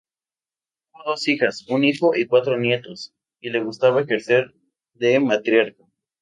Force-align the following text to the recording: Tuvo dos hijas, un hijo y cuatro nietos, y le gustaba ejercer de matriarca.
Tuvo 0.91 1.11
dos 1.11 1.27
hijas, 1.27 1.67
un 1.69 1.83
hijo 1.83 2.15
y 2.15 2.25
cuatro 2.25 2.57
nietos, 2.57 3.13
y 3.39 3.51
le 3.51 3.61
gustaba 3.63 4.01
ejercer 4.01 4.51
de 4.95 5.19
matriarca. 5.19 5.83